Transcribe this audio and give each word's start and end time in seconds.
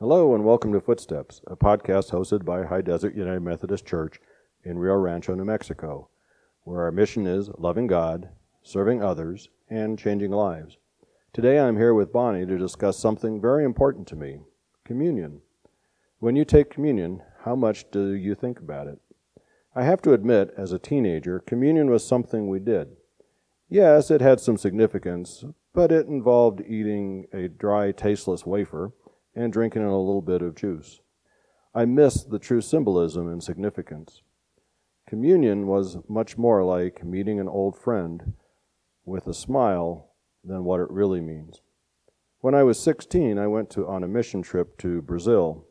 Hello 0.00 0.34
and 0.34 0.46
welcome 0.46 0.72
to 0.72 0.80
Footsteps, 0.80 1.42
a 1.46 1.54
podcast 1.54 2.10
hosted 2.10 2.42
by 2.42 2.64
High 2.64 2.80
Desert 2.80 3.14
United 3.14 3.40
Methodist 3.40 3.84
Church 3.84 4.18
in 4.64 4.78
Rio 4.78 4.94
Rancho, 4.94 5.34
New 5.34 5.44
Mexico, 5.44 6.08
where 6.62 6.80
our 6.80 6.90
mission 6.90 7.26
is 7.26 7.50
loving 7.58 7.86
God, 7.86 8.30
serving 8.62 9.02
others, 9.02 9.50
and 9.68 9.98
changing 9.98 10.30
lives. 10.30 10.78
Today 11.34 11.58
I'm 11.60 11.76
here 11.76 11.92
with 11.92 12.14
Bonnie 12.14 12.46
to 12.46 12.56
discuss 12.56 12.98
something 12.98 13.42
very 13.42 13.62
important 13.62 14.08
to 14.08 14.16
me 14.16 14.38
communion. 14.86 15.42
When 16.18 16.34
you 16.34 16.46
take 16.46 16.70
communion, 16.70 17.22
how 17.44 17.54
much 17.54 17.90
do 17.90 18.14
you 18.14 18.34
think 18.34 18.58
about 18.58 18.86
it? 18.86 18.98
I 19.76 19.82
have 19.82 20.00
to 20.00 20.14
admit, 20.14 20.54
as 20.56 20.72
a 20.72 20.78
teenager, 20.78 21.40
communion 21.40 21.90
was 21.90 22.06
something 22.06 22.48
we 22.48 22.58
did. 22.58 22.96
Yes, 23.68 24.10
it 24.10 24.22
had 24.22 24.40
some 24.40 24.56
significance, 24.56 25.44
but 25.74 25.92
it 25.92 26.06
involved 26.06 26.62
eating 26.66 27.26
a 27.34 27.48
dry, 27.48 27.92
tasteless 27.92 28.46
wafer 28.46 28.92
and 29.34 29.52
drinking 29.52 29.82
a 29.82 29.98
little 29.98 30.22
bit 30.22 30.42
of 30.42 30.54
juice. 30.54 31.00
I 31.74 31.84
missed 31.84 32.30
the 32.30 32.38
true 32.38 32.60
symbolism 32.60 33.28
and 33.28 33.42
significance. 33.42 34.22
Communion 35.06 35.66
was 35.66 35.98
much 36.08 36.36
more 36.36 36.64
like 36.64 37.04
meeting 37.04 37.40
an 37.40 37.48
old 37.48 37.76
friend 37.76 38.34
with 39.04 39.26
a 39.26 39.34
smile 39.34 40.12
than 40.44 40.64
what 40.64 40.80
it 40.80 40.90
really 40.90 41.20
means. 41.20 41.62
When 42.40 42.54
I 42.54 42.62
was 42.62 42.78
16, 42.80 43.38
I 43.38 43.46
went 43.46 43.70
to, 43.70 43.86
on 43.86 44.02
a 44.02 44.08
mission 44.08 44.42
trip 44.42 44.78
to 44.78 45.02
Brazil. 45.02 45.66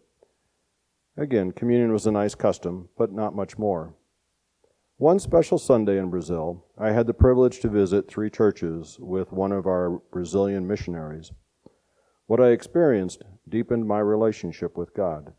Again, 1.17 1.51
communion 1.51 1.91
was 1.91 2.05
a 2.05 2.11
nice 2.11 2.35
custom, 2.35 2.89
but 2.97 3.11
not 3.11 3.35
much 3.35 3.57
more. 3.57 3.95
One 4.97 5.19
special 5.19 5.57
Sunday 5.57 5.97
in 5.97 6.09
Brazil, 6.09 6.65
I 6.77 6.91
had 6.91 7.07
the 7.07 7.13
privilege 7.13 7.59
to 7.61 7.69
visit 7.69 8.07
three 8.07 8.29
churches 8.29 8.97
with 8.99 9.31
one 9.31 9.51
of 9.51 9.65
our 9.65 10.01
Brazilian 10.11 10.67
missionaries. 10.67 11.31
What 12.29 12.39
I 12.39 12.49
experienced 12.49 13.23
deepened 13.49 13.87
my 13.87 13.97
relationship 13.97 14.77
with 14.77 14.93
God. 14.93 15.33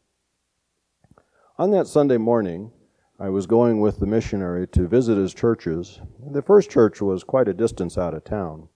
On 1.56 1.70
that 1.70 1.86
Sunday 1.86 2.16
morning, 2.16 2.72
I 3.16 3.28
was 3.28 3.46
going 3.46 3.80
with 3.80 4.00
the 4.00 4.06
missionary 4.06 4.66
to 4.72 4.88
visit 4.88 5.16
his 5.16 5.32
churches. 5.32 6.00
The 6.20 6.42
first 6.42 6.68
church 6.68 7.00
was 7.00 7.22
quite 7.22 7.46
a 7.46 7.54
distance 7.54 7.96
out 7.96 8.12
of 8.12 8.24
town. 8.24 8.70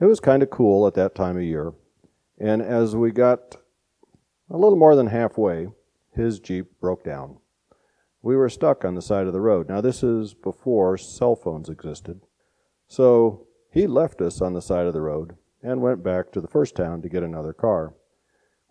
It 0.00 0.04
was 0.04 0.20
kind 0.20 0.44
of 0.44 0.50
cool 0.50 0.86
at 0.86 0.94
that 0.94 1.16
time 1.16 1.36
of 1.36 1.42
year, 1.42 1.72
and 2.38 2.62
as 2.62 2.94
we 2.94 3.10
got 3.10 3.56
a 4.48 4.56
little 4.56 4.78
more 4.78 4.94
than 4.94 5.08
halfway, 5.08 5.66
his 6.14 6.38
Jeep 6.38 6.78
broke 6.80 7.02
down. 7.02 7.38
We 8.22 8.36
were 8.36 8.50
stuck 8.50 8.84
on 8.84 8.94
the 8.94 9.02
side 9.02 9.26
of 9.26 9.32
the 9.32 9.40
road. 9.40 9.68
Now, 9.68 9.80
this 9.80 10.04
is 10.04 10.32
before 10.32 10.96
cell 10.96 11.34
phones 11.34 11.68
existed. 11.68 12.20
So 12.86 13.48
he 13.68 13.88
left 13.88 14.20
us 14.20 14.40
on 14.40 14.52
the 14.52 14.62
side 14.62 14.86
of 14.86 14.92
the 14.92 15.00
road 15.00 15.34
and 15.62 15.80
went 15.80 16.02
back 16.02 16.32
to 16.32 16.40
the 16.40 16.48
first 16.48 16.74
town 16.74 17.02
to 17.02 17.08
get 17.08 17.22
another 17.22 17.52
car. 17.52 17.94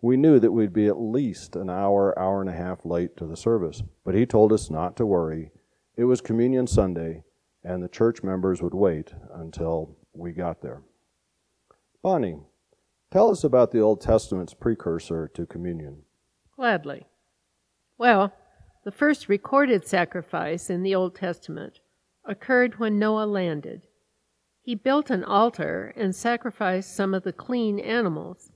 We 0.00 0.16
knew 0.16 0.40
that 0.40 0.52
we'd 0.52 0.72
be 0.72 0.88
at 0.88 1.00
least 1.00 1.54
an 1.54 1.70
hour, 1.70 2.18
hour 2.18 2.40
and 2.40 2.50
a 2.50 2.54
half 2.54 2.84
late 2.84 3.16
to 3.16 3.26
the 3.26 3.36
service, 3.36 3.82
but 4.04 4.14
he 4.14 4.26
told 4.26 4.52
us 4.52 4.68
not 4.68 4.96
to 4.96 5.06
worry. 5.06 5.52
It 5.96 6.04
was 6.04 6.20
Communion 6.20 6.66
Sunday, 6.66 7.22
and 7.62 7.82
the 7.82 7.88
church 7.88 8.22
members 8.22 8.60
would 8.60 8.74
wait 8.74 9.14
until 9.32 9.96
we 10.12 10.32
got 10.32 10.60
there. 10.60 10.82
Bonnie, 12.02 12.40
tell 13.12 13.30
us 13.30 13.44
about 13.44 13.70
the 13.70 13.80
Old 13.80 14.00
Testament's 14.00 14.54
precursor 14.54 15.28
to 15.34 15.46
communion. 15.46 16.02
Gladly. 16.56 17.06
Well, 17.96 18.32
the 18.84 18.90
first 18.90 19.28
recorded 19.28 19.86
sacrifice 19.86 20.68
in 20.68 20.82
the 20.82 20.96
Old 20.96 21.14
Testament 21.14 21.78
occurred 22.24 22.80
when 22.80 22.98
Noah 22.98 23.26
landed. 23.26 23.82
He 24.64 24.76
built 24.76 25.10
an 25.10 25.24
altar 25.24 25.92
and 25.96 26.14
sacrificed 26.14 26.94
some 26.94 27.14
of 27.14 27.24
the 27.24 27.32
clean 27.32 27.80
animals. 27.80 28.52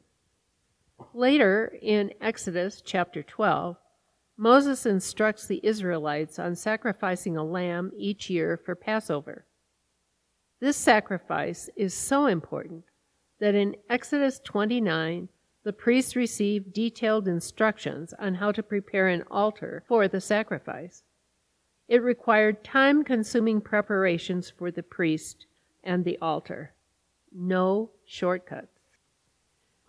Later, 1.12 1.77
in 1.83 2.15
Exodus 2.21 2.81
chapter 2.81 3.25
12, 3.25 3.77
Moses 4.37 4.87
instructs 4.87 5.47
the 5.47 5.61
Israelites 5.65 6.39
on 6.39 6.55
sacrificing 6.55 7.37
a 7.37 7.45
lamb 7.45 7.91
each 7.97 8.31
year 8.31 8.57
for 8.57 8.77
Passover. 8.77 9.47
This 10.61 10.77
sacrifice 10.77 11.69
is 11.75 11.93
so 11.93 12.27
important 12.27 12.84
that 13.41 13.56
in 13.56 13.77
Exodus 13.91 14.39
29, 14.45 15.28
the 15.65 15.72
priests 15.72 16.15
receive 16.15 16.72
detailed 16.72 17.27
instructions 17.27 18.15
on 18.21 18.37
how 18.37 18.53
to 18.53 18.62
prepare 18.62 19.09
an 19.09 19.25
altar 19.28 19.83
for 19.89 20.06
the 20.06 20.21
sacrifice. 20.21 21.03
It 21.89 22.03
required 22.03 22.62
time 22.62 23.03
consuming 23.03 23.61
preparations 23.61 24.49
for 24.49 24.71
the 24.71 24.84
priest 24.84 25.47
and 25.86 26.04
the 26.04 26.19
altar. 26.20 26.74
No 27.32 27.91
shortcuts. 28.04 28.69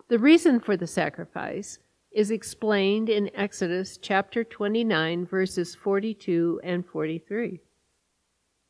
The 0.08 0.18
reason 0.18 0.60
for 0.60 0.76
the 0.76 0.86
sacrifice 0.86 1.78
is 2.10 2.30
explained 2.30 3.10
in 3.10 3.30
Exodus 3.34 3.98
chapter 3.98 4.42
29, 4.42 5.26
verses 5.26 5.74
42 5.74 6.60
and 6.64 6.86
43. 6.86 7.60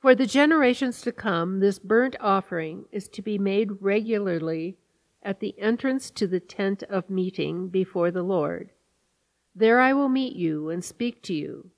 For 0.00 0.14
the 0.14 0.26
generations 0.26 1.00
to 1.02 1.12
come, 1.12 1.60
this 1.60 1.78
burnt 1.78 2.16
offering 2.20 2.86
is 2.90 3.08
to 3.10 3.22
be 3.22 3.38
made 3.38 3.80
regularly 3.80 4.78
at 5.22 5.40
the 5.40 5.58
entrance 5.58 6.10
to 6.12 6.26
the 6.26 6.40
tent 6.40 6.82
of 6.84 7.10
meeting 7.10 7.68
before 7.68 8.10
the 8.10 8.22
Lord. 8.22 8.70
There 9.54 9.80
I 9.80 9.92
will 9.92 10.08
meet 10.08 10.36
you 10.36 10.70
and 10.70 10.84
speak 10.84 11.22
to 11.24 11.34
you. 11.34 11.70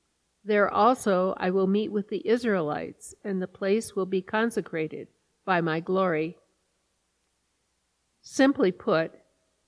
There 0.45 0.71
also 0.71 1.35
I 1.37 1.51
will 1.51 1.67
meet 1.67 1.93
with 1.93 2.09
the 2.09 2.27
Israelites, 2.27 3.15
and 3.25 3.41
the 3.41 3.49
place 3.49 3.95
will 3.95 4.07
be 4.07 4.23
consecrated 4.23 5.09
by 5.51 5.61
my 5.61 5.81
glory. 5.81 6.37
Simply 8.23 8.71
put, 8.71 9.11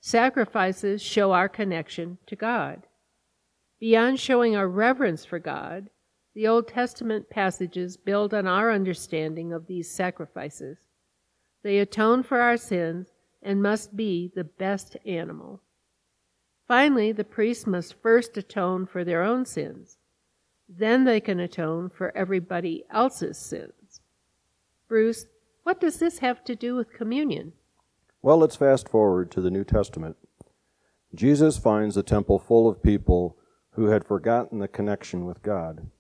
sacrifices 0.01 1.03
show 1.03 1.33
our 1.33 1.49
connection 1.49 2.19
to 2.29 2.37
God. 2.37 2.87
Beyond 3.81 4.21
showing 4.21 4.55
our 4.55 4.69
reverence 4.69 5.25
for 5.25 5.41
God, 5.41 5.91
the 6.37 6.47
Old 6.47 6.69
Testament 6.69 7.29
passages 7.31 7.97
build 7.97 8.33
on 8.33 8.47
our 8.47 8.71
understanding 8.71 9.53
of 9.53 9.67
these 9.67 9.91
sacrifices. 9.91 10.79
They 11.65 11.81
atone 11.81 12.23
for 12.23 12.41
our 12.41 12.57
sins 12.57 13.09
and 13.43 13.61
must 13.61 13.97
be 13.97 14.31
the 14.37 14.45
best 14.45 14.97
animal. 15.05 15.63
Finally, 16.69 17.11
the 17.11 17.25
priests 17.25 17.67
must 17.67 18.01
first 18.01 18.37
atone 18.37 18.87
for 18.87 19.03
their 19.03 19.25
own 19.25 19.45
sins. 19.45 19.99
Then 20.69 21.03
they 21.03 21.19
can 21.19 21.41
atone 21.41 21.91
for 21.91 22.17
everybody 22.17 22.85
else's 22.89 23.37
sins. 23.37 24.01
Bruce, 24.87 25.27
what 25.63 25.81
does 25.81 25.99
this 25.99 26.19
have 26.19 26.45
to 26.45 26.57
do 26.57 26.75
with 26.75 26.93
communion? 26.93 27.53
Well, 28.21 28.39
let's 28.39 28.57
fast 28.57 28.89
forward 28.89 29.31
to 29.33 29.41
the 29.41 29.51
New 29.51 29.65
Testament. 29.65 30.17
Jesus 31.15 31.59
finds 31.59 31.95
the 31.95 32.03
temple 32.03 32.39
full 32.39 32.69
of 32.69 32.83
people 32.83 33.37
who 33.73 33.87
had 33.87 34.05
forgotten 34.05 34.59
the 34.59 34.69
connection 34.69 35.25
with 35.25 35.43
God. 35.43 35.91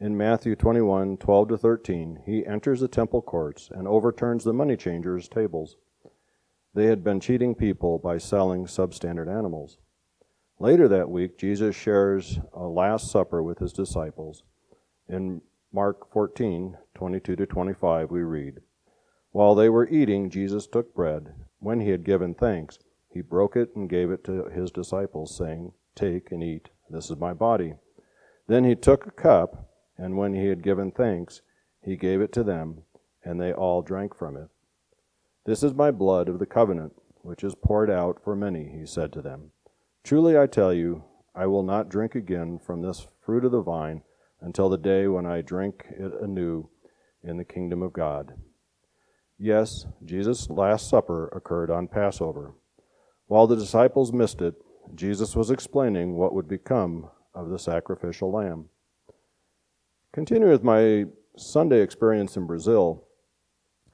In 0.00 0.16
Matthew 0.16 0.56
21 0.56 1.16
12 1.16 1.48
to 1.48 1.56
13, 1.56 2.22
he 2.26 2.44
enters 2.44 2.80
the 2.80 2.88
temple 2.88 3.22
courts 3.22 3.70
and 3.72 3.88
overturns 3.88 4.44
the 4.44 4.52
money 4.52 4.76
changers' 4.76 5.28
tables. 5.28 5.76
They 6.74 6.86
had 6.86 7.04
been 7.04 7.20
cheating 7.20 7.54
people 7.54 7.98
by 7.98 8.18
selling 8.18 8.66
substandard 8.66 9.28
animals. 9.28 9.78
Later 10.58 10.88
that 10.88 11.10
week, 11.10 11.38
Jesus 11.38 11.74
shares 11.74 12.38
a 12.52 12.64
Last 12.64 13.10
Supper 13.10 13.42
with 13.42 13.60
his 13.60 13.72
disciples. 13.72 14.42
In 15.08 15.40
Mark 15.72 16.12
14 16.12 16.76
22 16.94 17.36
to 17.36 17.46
25, 17.46 18.10
we 18.10 18.22
read, 18.22 18.60
while 19.34 19.56
they 19.56 19.68
were 19.68 19.88
eating, 19.88 20.30
Jesus 20.30 20.68
took 20.68 20.94
bread. 20.94 21.34
When 21.58 21.80
he 21.80 21.90
had 21.90 22.04
given 22.04 22.34
thanks, 22.34 22.78
he 23.10 23.20
broke 23.20 23.56
it 23.56 23.74
and 23.74 23.90
gave 23.90 24.12
it 24.12 24.22
to 24.26 24.44
his 24.44 24.70
disciples, 24.70 25.36
saying, 25.36 25.72
Take 25.96 26.30
and 26.30 26.40
eat. 26.40 26.68
This 26.88 27.10
is 27.10 27.16
my 27.16 27.34
body. 27.34 27.74
Then 28.46 28.62
he 28.62 28.76
took 28.76 29.08
a 29.08 29.10
cup, 29.10 29.72
and 29.98 30.16
when 30.16 30.34
he 30.34 30.46
had 30.46 30.62
given 30.62 30.92
thanks, 30.92 31.42
he 31.82 31.96
gave 31.96 32.20
it 32.20 32.32
to 32.34 32.44
them, 32.44 32.84
and 33.24 33.40
they 33.40 33.52
all 33.52 33.82
drank 33.82 34.16
from 34.16 34.36
it. 34.36 34.50
This 35.46 35.64
is 35.64 35.74
my 35.74 35.90
blood 35.90 36.28
of 36.28 36.38
the 36.38 36.46
covenant, 36.46 36.92
which 37.22 37.42
is 37.42 37.56
poured 37.56 37.90
out 37.90 38.20
for 38.22 38.36
many, 38.36 38.68
he 38.68 38.86
said 38.86 39.12
to 39.14 39.20
them. 39.20 39.50
Truly 40.04 40.38
I 40.38 40.46
tell 40.46 40.72
you, 40.72 41.02
I 41.34 41.46
will 41.46 41.64
not 41.64 41.88
drink 41.88 42.14
again 42.14 42.60
from 42.64 42.82
this 42.82 43.08
fruit 43.20 43.44
of 43.44 43.50
the 43.50 43.62
vine 43.62 44.02
until 44.40 44.68
the 44.68 44.78
day 44.78 45.08
when 45.08 45.26
I 45.26 45.40
drink 45.40 45.86
it 45.90 46.12
anew 46.22 46.68
in 47.24 47.36
the 47.36 47.44
kingdom 47.44 47.82
of 47.82 47.92
God. 47.92 48.34
Yes, 49.38 49.86
Jesus' 50.04 50.48
Last 50.48 50.88
Supper 50.88 51.28
occurred 51.28 51.70
on 51.70 51.88
Passover. 51.88 52.54
While 53.26 53.46
the 53.46 53.56
disciples 53.56 54.12
missed 54.12 54.40
it, 54.40 54.54
Jesus 54.94 55.34
was 55.34 55.50
explaining 55.50 56.14
what 56.14 56.34
would 56.34 56.48
become 56.48 57.10
of 57.34 57.48
the 57.48 57.58
sacrificial 57.58 58.30
lamb. 58.30 58.66
Continuing 60.12 60.52
with 60.52 60.62
my 60.62 61.06
Sunday 61.36 61.80
experience 61.80 62.36
in 62.36 62.46
Brazil, 62.46 63.04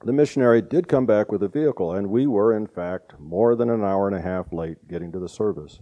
the 0.03 0.13
missionary 0.13 0.61
did 0.61 0.87
come 0.87 1.05
back 1.05 1.31
with 1.31 1.41
a 1.41 1.47
vehicle, 1.47 1.93
and 1.93 2.09
we 2.09 2.27
were, 2.27 2.55
in 2.55 2.67
fact, 2.67 3.19
more 3.19 3.55
than 3.55 3.69
an 3.69 3.83
hour 3.83 4.07
and 4.07 4.15
a 4.15 4.21
half 4.21 4.51
late 4.53 4.87
getting 4.87 5.11
to 5.11 5.19
the 5.19 5.29
service. 5.29 5.79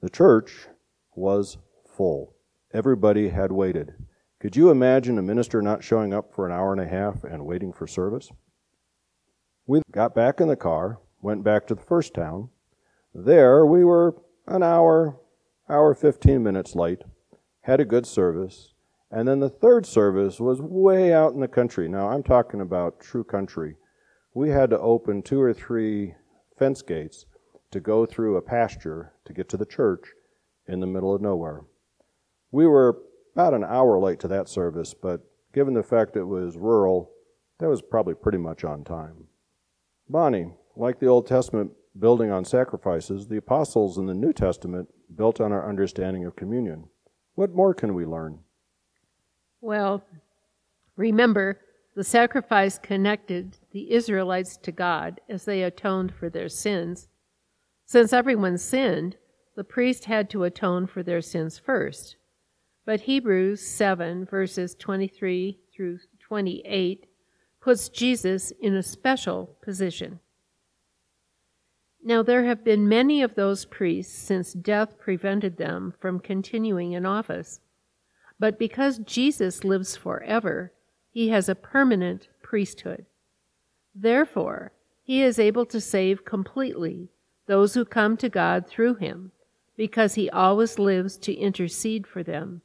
The 0.00 0.10
church 0.10 0.68
was 1.14 1.58
full. 1.96 2.34
Everybody 2.72 3.28
had 3.28 3.52
waited. 3.52 3.94
Could 4.44 4.56
you 4.56 4.68
imagine 4.68 5.16
a 5.16 5.22
minister 5.22 5.62
not 5.62 5.82
showing 5.82 6.12
up 6.12 6.34
for 6.34 6.44
an 6.44 6.52
hour 6.52 6.70
and 6.70 6.80
a 6.82 6.86
half 6.86 7.24
and 7.24 7.46
waiting 7.46 7.72
for 7.72 7.86
service? 7.86 8.30
We 9.66 9.80
got 9.90 10.14
back 10.14 10.38
in 10.38 10.48
the 10.48 10.54
car, 10.54 10.98
went 11.22 11.42
back 11.42 11.66
to 11.68 11.74
the 11.74 11.80
first 11.80 12.12
town. 12.12 12.50
There 13.14 13.64
we 13.64 13.84
were 13.84 14.14
an 14.46 14.62
hour, 14.62 15.18
hour 15.70 15.94
15 15.94 16.42
minutes 16.42 16.74
late, 16.74 17.00
had 17.62 17.80
a 17.80 17.86
good 17.86 18.04
service, 18.04 18.74
and 19.10 19.26
then 19.26 19.40
the 19.40 19.48
third 19.48 19.86
service 19.86 20.38
was 20.38 20.60
way 20.60 21.10
out 21.10 21.32
in 21.32 21.40
the 21.40 21.48
country. 21.48 21.88
Now, 21.88 22.10
I'm 22.10 22.22
talking 22.22 22.60
about 22.60 23.00
true 23.00 23.24
country. 23.24 23.76
We 24.34 24.50
had 24.50 24.68
to 24.68 24.78
open 24.78 25.22
two 25.22 25.40
or 25.40 25.54
three 25.54 26.16
fence 26.58 26.82
gates 26.82 27.24
to 27.70 27.80
go 27.80 28.04
through 28.04 28.36
a 28.36 28.42
pasture 28.42 29.14
to 29.24 29.32
get 29.32 29.48
to 29.48 29.56
the 29.56 29.64
church 29.64 30.08
in 30.68 30.80
the 30.80 30.86
middle 30.86 31.14
of 31.14 31.22
nowhere. 31.22 31.62
We 32.52 32.66
were 32.66 32.98
about 33.34 33.54
an 33.54 33.64
hour 33.64 33.98
late 33.98 34.20
to 34.20 34.28
that 34.28 34.48
service, 34.48 34.94
but 34.94 35.20
given 35.52 35.74
the 35.74 35.82
fact 35.82 36.16
it 36.16 36.24
was 36.24 36.56
rural, 36.56 37.10
that 37.58 37.68
was 37.68 37.82
probably 37.82 38.14
pretty 38.14 38.38
much 38.38 38.64
on 38.64 38.84
time. 38.84 39.26
Bonnie, 40.08 40.52
like 40.76 41.00
the 41.00 41.06
Old 41.06 41.26
Testament 41.26 41.72
building 41.98 42.30
on 42.30 42.44
sacrifices, 42.44 43.26
the 43.26 43.36
apostles 43.36 43.98
in 43.98 44.06
the 44.06 44.14
New 44.14 44.32
Testament 44.32 44.88
built 45.16 45.40
on 45.40 45.52
our 45.52 45.68
understanding 45.68 46.24
of 46.24 46.36
communion. 46.36 46.88
What 47.34 47.54
more 47.54 47.74
can 47.74 47.94
we 47.94 48.04
learn? 48.04 48.40
Well, 49.60 50.04
remember, 50.96 51.60
the 51.96 52.04
sacrifice 52.04 52.78
connected 52.78 53.56
the 53.70 53.92
Israelites 53.92 54.56
to 54.58 54.72
God 54.72 55.20
as 55.28 55.44
they 55.44 55.62
atoned 55.62 56.12
for 56.12 56.28
their 56.28 56.48
sins. 56.48 57.08
Since 57.86 58.12
everyone 58.12 58.58
sinned, 58.58 59.16
the 59.56 59.64
priest 59.64 60.04
had 60.04 60.28
to 60.30 60.44
atone 60.44 60.86
for 60.86 61.02
their 61.02 61.20
sins 61.20 61.58
first. 61.58 62.16
But 62.86 63.02
Hebrews 63.02 63.66
7, 63.66 64.26
verses 64.26 64.74
23 64.74 65.58
through 65.74 65.98
28, 66.20 67.06
puts 67.60 67.88
Jesus 67.88 68.52
in 68.60 68.74
a 68.74 68.82
special 68.82 69.56
position. 69.62 70.20
Now, 72.02 72.22
there 72.22 72.44
have 72.44 72.62
been 72.62 72.86
many 72.86 73.22
of 73.22 73.34
those 73.34 73.64
priests 73.64 74.14
since 74.14 74.52
death 74.52 74.98
prevented 74.98 75.56
them 75.56 75.94
from 75.98 76.20
continuing 76.20 76.92
in 76.92 77.06
office. 77.06 77.60
But 78.38 78.58
because 78.58 78.98
Jesus 78.98 79.64
lives 79.64 79.96
forever, 79.96 80.72
he 81.10 81.30
has 81.30 81.48
a 81.48 81.54
permanent 81.54 82.28
priesthood. 82.42 83.06
Therefore, 83.94 84.72
he 85.02 85.22
is 85.22 85.38
able 85.38 85.64
to 85.66 85.80
save 85.80 86.26
completely 86.26 87.08
those 87.46 87.72
who 87.72 87.86
come 87.86 88.18
to 88.18 88.28
God 88.28 88.66
through 88.66 88.96
him, 88.96 89.32
because 89.76 90.14
he 90.14 90.28
always 90.28 90.78
lives 90.78 91.16
to 91.18 91.32
intercede 91.32 92.06
for 92.06 92.22
them. 92.22 92.60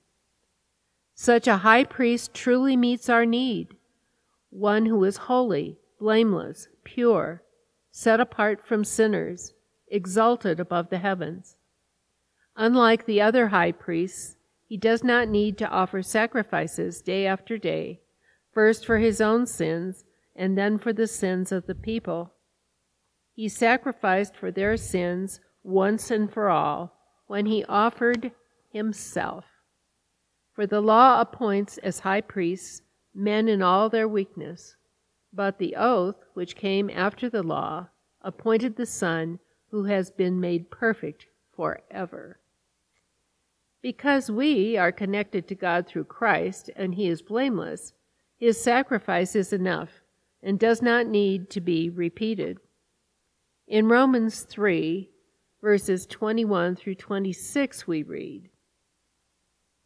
Such 1.21 1.47
a 1.47 1.57
high 1.57 1.83
priest 1.83 2.33
truly 2.33 2.77
meets 2.77 3.09
our 3.09 3.25
need, 3.25 3.75
one 4.51 4.85
who 4.85 5.03
is 5.03 5.17
holy, 5.27 5.77
blameless, 5.99 6.69
pure, 6.85 7.43
set 7.91 8.21
apart 8.21 8.65
from 8.65 8.85
sinners, 8.85 9.53
exalted 9.89 10.61
above 10.61 10.89
the 10.89 10.99
heavens. 10.99 11.57
Unlike 12.55 13.05
the 13.05 13.19
other 13.19 13.49
high 13.49 13.73
priests, 13.73 14.37
he 14.65 14.77
does 14.77 15.03
not 15.03 15.27
need 15.27 15.57
to 15.57 15.67
offer 15.67 16.01
sacrifices 16.01 17.01
day 17.01 17.27
after 17.27 17.57
day, 17.57 17.99
first 18.53 18.85
for 18.85 18.99
his 18.99 19.19
own 19.19 19.45
sins 19.45 20.05
and 20.37 20.57
then 20.57 20.77
for 20.77 20.93
the 20.93 21.05
sins 21.05 21.51
of 21.51 21.67
the 21.67 21.75
people. 21.75 22.31
He 23.33 23.49
sacrificed 23.49 24.37
for 24.37 24.51
their 24.51 24.77
sins 24.77 25.41
once 25.63 26.11
and 26.11 26.31
for 26.31 26.47
all 26.47 26.93
when 27.27 27.45
he 27.45 27.65
offered 27.65 28.31
himself. 28.71 29.48
For 30.59 30.67
the 30.67 30.81
law 30.81 31.21
appoints 31.21 31.77
as 31.77 31.99
high 31.99 32.19
priests 32.19 32.81
men 33.15 33.47
in 33.47 33.61
all 33.61 33.87
their 33.87 34.09
weakness. 34.09 34.75
But 35.31 35.57
the 35.57 35.77
oath, 35.77 36.17
which 36.33 36.57
came 36.57 36.89
after 36.89 37.29
the 37.29 37.43
law, 37.43 37.87
appointed 38.21 38.75
the 38.75 38.85
Son 38.85 39.39
who 39.71 39.85
has 39.85 40.11
been 40.11 40.41
made 40.41 40.69
perfect 40.69 41.27
for 41.53 41.81
forever. 41.89 42.41
Because 43.81 44.29
we 44.29 44.75
are 44.75 44.91
connected 44.91 45.47
to 45.47 45.55
God 45.55 45.87
through 45.87 46.03
Christ 46.03 46.69
and 46.75 46.93
he 46.93 47.07
is 47.07 47.21
blameless, 47.21 47.93
his 48.37 48.61
sacrifice 48.61 49.37
is 49.37 49.53
enough 49.53 50.01
and 50.43 50.59
does 50.59 50.81
not 50.81 51.07
need 51.07 51.49
to 51.51 51.61
be 51.61 51.89
repeated. 51.89 52.57
In 53.65 53.87
Romans 53.87 54.41
3, 54.41 55.09
verses 55.61 56.05
21 56.05 56.75
through 56.75 56.95
26, 56.95 57.87
we 57.87 58.03
read, 58.03 58.49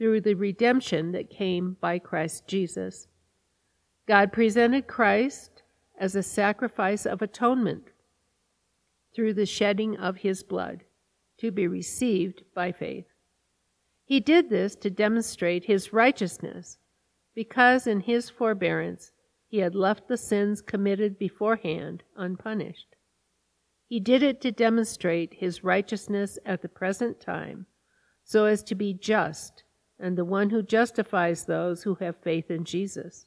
through 0.00 0.22
the 0.22 0.32
redemption 0.32 1.12
that 1.12 1.28
came 1.28 1.76
by 1.78 1.98
Christ 1.98 2.46
Jesus. 2.46 3.06
God 4.08 4.32
presented 4.32 4.86
Christ 4.86 5.62
as 5.98 6.16
a 6.16 6.22
sacrifice 6.22 7.04
of 7.04 7.20
atonement 7.20 7.84
through 9.14 9.34
the 9.34 9.44
shedding 9.44 9.98
of 9.98 10.16
his 10.16 10.42
blood 10.42 10.84
to 11.36 11.50
be 11.50 11.68
received 11.68 12.42
by 12.54 12.72
faith. 12.72 13.04
He 14.06 14.20
did 14.20 14.48
this 14.48 14.74
to 14.76 14.88
demonstrate 14.88 15.66
his 15.66 15.92
righteousness, 15.92 16.78
because 17.34 17.86
in 17.86 18.00
his 18.00 18.30
forbearance 18.30 19.12
he 19.48 19.58
had 19.58 19.74
left 19.74 20.08
the 20.08 20.16
sins 20.16 20.62
committed 20.62 21.18
beforehand 21.18 22.04
unpunished. 22.16 22.96
He 23.86 24.00
did 24.00 24.22
it 24.22 24.40
to 24.40 24.50
demonstrate 24.50 25.34
his 25.34 25.62
righteousness 25.62 26.38
at 26.46 26.62
the 26.62 26.68
present 26.70 27.20
time, 27.20 27.66
so 28.24 28.46
as 28.46 28.62
to 28.62 28.74
be 28.74 28.94
just 28.94 29.62
and 30.00 30.16
the 30.16 30.24
one 30.24 30.50
who 30.50 30.62
justifies 30.62 31.44
those 31.44 31.82
who 31.82 31.96
have 31.96 32.16
faith 32.16 32.50
in 32.50 32.64
Jesus. 32.64 33.26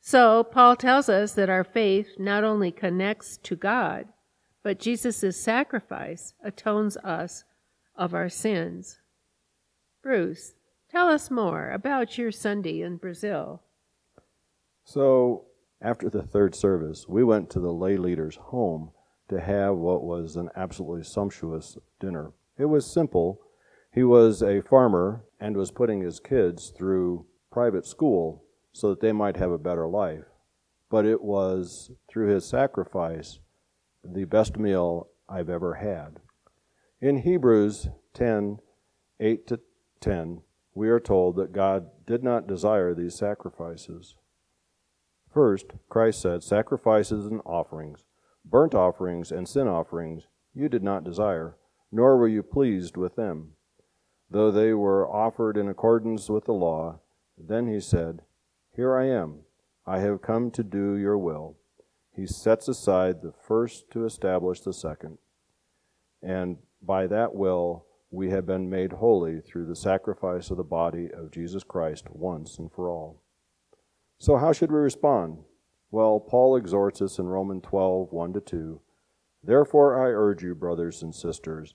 So, 0.00 0.44
Paul 0.44 0.76
tells 0.76 1.08
us 1.08 1.32
that 1.34 1.50
our 1.50 1.64
faith 1.64 2.10
not 2.18 2.44
only 2.44 2.70
connects 2.70 3.38
to 3.38 3.56
God, 3.56 4.06
but 4.62 4.78
Jesus' 4.78 5.40
sacrifice 5.40 6.34
atones 6.42 6.96
us 6.98 7.44
of 7.96 8.14
our 8.14 8.28
sins. 8.28 9.00
Bruce, 10.02 10.54
tell 10.90 11.08
us 11.08 11.30
more 11.30 11.70
about 11.70 12.18
your 12.18 12.30
Sunday 12.30 12.82
in 12.82 12.96
Brazil. 12.96 13.62
So, 14.84 15.46
after 15.80 16.08
the 16.08 16.22
third 16.22 16.54
service, 16.54 17.06
we 17.08 17.24
went 17.24 17.50
to 17.50 17.60
the 17.60 17.72
lay 17.72 17.96
leader's 17.96 18.36
home 18.36 18.92
to 19.28 19.40
have 19.40 19.76
what 19.76 20.04
was 20.04 20.36
an 20.36 20.50
absolutely 20.54 21.02
sumptuous 21.02 21.76
dinner. 21.98 22.32
It 22.58 22.66
was 22.66 22.92
simple. 22.92 23.40
He 23.96 24.04
was 24.04 24.42
a 24.42 24.60
farmer 24.60 25.24
and 25.40 25.56
was 25.56 25.70
putting 25.70 26.02
his 26.02 26.20
kids 26.20 26.68
through 26.68 27.24
private 27.50 27.86
school 27.86 28.44
so 28.70 28.90
that 28.90 29.00
they 29.00 29.12
might 29.12 29.38
have 29.38 29.50
a 29.50 29.56
better 29.56 29.88
life. 29.88 30.26
But 30.90 31.06
it 31.06 31.22
was 31.22 31.90
through 32.06 32.28
his 32.28 32.44
sacrifice 32.44 33.38
the 34.04 34.26
best 34.26 34.58
meal 34.58 35.08
I've 35.30 35.48
ever 35.48 35.76
had. 35.76 36.20
In 37.00 37.22
Hebrews 37.22 37.88
10 38.12 38.58
8 39.18 39.46
to 39.46 39.60
10, 40.00 40.42
we 40.74 40.90
are 40.90 41.00
told 41.00 41.36
that 41.36 41.54
God 41.54 41.86
did 42.06 42.22
not 42.22 42.46
desire 42.46 42.94
these 42.94 43.14
sacrifices. 43.14 44.14
First, 45.32 45.68
Christ 45.88 46.20
said, 46.20 46.42
Sacrifices 46.42 47.24
and 47.24 47.40
offerings, 47.46 48.04
burnt 48.44 48.74
offerings 48.74 49.32
and 49.32 49.48
sin 49.48 49.66
offerings, 49.66 50.24
you 50.52 50.68
did 50.68 50.82
not 50.82 51.02
desire, 51.02 51.56
nor 51.90 52.18
were 52.18 52.28
you 52.28 52.42
pleased 52.42 52.98
with 52.98 53.16
them. 53.16 53.55
Though 54.30 54.50
they 54.50 54.72
were 54.72 55.08
offered 55.08 55.56
in 55.56 55.68
accordance 55.68 56.28
with 56.28 56.44
the 56.44 56.52
law, 56.52 57.00
then 57.38 57.68
he 57.68 57.80
said, 57.80 58.22
here 58.76 58.94
I 58.94 59.06
am. 59.06 59.40
I 59.86 60.00
have 60.00 60.20
come 60.20 60.50
to 60.50 60.62
do 60.62 60.96
your 60.96 61.16
will. 61.16 61.56
He 62.14 62.26
sets 62.26 62.68
aside 62.68 63.22
the 63.22 63.32
first 63.32 63.90
to 63.92 64.04
establish 64.04 64.60
the 64.60 64.74
second. 64.74 65.16
And 66.22 66.58
by 66.82 67.06
that 67.06 67.34
will, 67.34 67.86
we 68.10 68.30
have 68.30 68.44
been 68.44 68.68
made 68.68 68.92
holy 68.92 69.40
through 69.40 69.66
the 69.66 69.74
sacrifice 69.74 70.50
of 70.50 70.58
the 70.58 70.62
body 70.62 71.08
of 71.10 71.30
Jesus 71.30 71.64
Christ 71.64 72.04
once 72.10 72.58
and 72.58 72.70
for 72.70 72.90
all. 72.90 73.22
So, 74.18 74.36
how 74.36 74.52
should 74.52 74.70
we 74.70 74.78
respond? 74.78 75.38
Well, 75.90 76.20
Paul 76.20 76.56
exhorts 76.56 77.00
us 77.00 77.18
in 77.18 77.26
Romans 77.26 77.62
12 77.64 78.12
1 78.12 78.32
to 78.34 78.40
2. 78.42 78.80
Therefore, 79.42 80.06
I 80.06 80.10
urge 80.10 80.42
you, 80.42 80.54
brothers 80.54 81.02
and 81.02 81.14
sisters, 81.14 81.74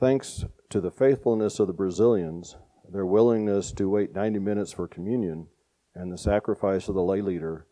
Thanks 0.00 0.46
to 0.70 0.80
the 0.80 0.90
faithfulness 0.90 1.60
of 1.60 1.66
the 1.66 1.74
Brazilians, 1.74 2.56
their 2.90 3.04
willingness 3.04 3.70
to 3.72 3.90
wait 3.90 4.14
90 4.14 4.38
minutes 4.38 4.72
for 4.72 4.88
communion, 4.88 5.48
and 5.94 6.10
the 6.10 6.16
sacrifice 6.16 6.88
of 6.88 6.94
the 6.94 7.02
lay 7.02 7.20
leader, 7.20 7.66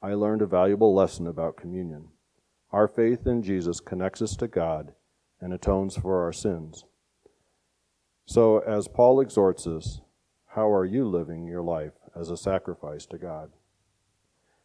I 0.00 0.14
learned 0.14 0.42
a 0.42 0.46
valuable 0.46 0.94
lesson 0.94 1.26
about 1.26 1.56
communion. 1.56 2.10
Our 2.70 2.86
faith 2.86 3.26
in 3.26 3.42
Jesus 3.42 3.80
connects 3.80 4.22
us 4.22 4.36
to 4.36 4.46
God 4.46 4.92
and 5.40 5.52
atones 5.52 5.96
for 5.96 6.22
our 6.22 6.32
sins. 6.32 6.84
So, 8.26 8.60
as 8.60 8.86
Paul 8.86 9.20
exhorts 9.20 9.66
us, 9.66 10.02
how 10.54 10.72
are 10.72 10.84
you 10.84 11.04
living 11.08 11.48
your 11.48 11.62
life 11.62 11.94
as 12.14 12.30
a 12.30 12.36
sacrifice 12.36 13.06
to 13.06 13.18
God? 13.18 13.50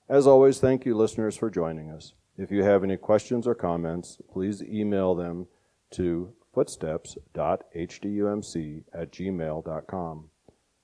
As 0.08 0.28
always, 0.28 0.60
thank 0.60 0.86
you, 0.86 0.96
listeners, 0.96 1.36
for 1.36 1.50
joining 1.50 1.90
us. 1.90 2.14
If 2.38 2.52
you 2.52 2.62
have 2.62 2.84
any 2.84 2.96
questions 2.96 3.48
or 3.48 3.56
comments, 3.56 4.20
please 4.32 4.62
email 4.62 5.16
them 5.16 5.48
to 5.94 6.36
footsteps.hdumc 6.58 8.84
at 8.92 9.12
gmail.com. 9.12 10.30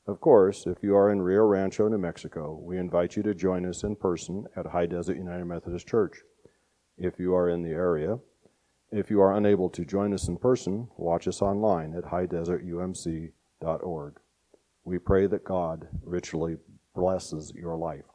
Of 0.05 0.21
course, 0.21 0.67
if 0.67 0.83
you 0.83 0.95
are 0.95 1.09
in 1.09 1.23
Rio 1.23 1.45
Rancho, 1.45 1.87
New 1.87 1.97
Mexico, 1.97 2.59
we 2.61 2.77
invite 2.77 3.15
you 3.15 3.23
to 3.23 3.33
join 3.33 3.65
us 3.65 3.81
in 3.81 3.95
person 3.95 4.45
at 4.55 4.67
High 4.67 4.85
Desert 4.85 5.17
United 5.17 5.45
Methodist 5.45 5.87
Church. 5.87 6.21
If 6.95 7.17
you 7.17 7.33
are 7.33 7.49
in 7.49 7.63
the 7.63 7.71
area, 7.71 8.19
if 8.91 9.09
you 9.09 9.19
are 9.19 9.35
unable 9.35 9.71
to 9.71 9.83
join 9.83 10.13
us 10.13 10.27
in 10.27 10.37
person, 10.37 10.89
watch 10.95 11.27
us 11.27 11.41
online 11.41 11.95
at 11.95 12.03
highdesertumc.org. 12.03 14.19
We 14.83 14.99
pray 14.99 15.25
that 15.25 15.43
God 15.43 15.87
richly 16.03 16.57
blesses 16.93 17.51
your 17.55 17.77
life. 17.77 18.12